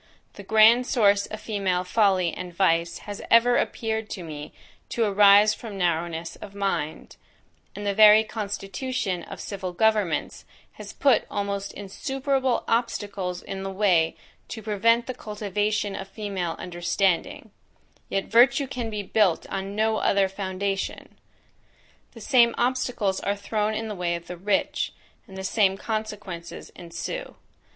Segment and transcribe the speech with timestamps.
[0.33, 4.51] The grand source of female folly and vice has ever appeared to me
[4.89, 7.17] to arise from narrowness of mind;
[7.75, 14.15] and the very constitution of civil governments has put almost insuperable obstacles in the way
[14.47, 17.51] to prevent the cultivation of the female understanding:
[18.09, 21.15] yet virtue can be built on no other foundation!
[22.13, 24.93] The same obstacles are thrown in the way of the rich,
[25.27, 27.35] and the same consequences ensue.